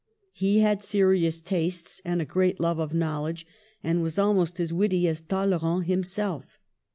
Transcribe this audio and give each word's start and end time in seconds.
He 0.33 0.61
had 0.61 0.81
serious 0.83 1.43
tastes 1.43 2.01
and 2.03 2.23
a 2.23 2.25
great 2.25 2.59
love 2.59 2.79
of 2.79 2.91
knowledge, 2.91 3.45
and 3.83 4.01
was 4.01 4.17
almost 4.17 4.59
as 4.59 4.73
witty 4.73 5.07
as 5.07 5.21
Talleyrand 5.21 5.85
himself. 5.85 6.57